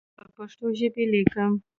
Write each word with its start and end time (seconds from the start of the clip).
پر 0.15 0.27
پښتو 0.37 0.65
ژبه 0.79 0.99
یې 1.03 1.09
لیکم. 1.13 1.51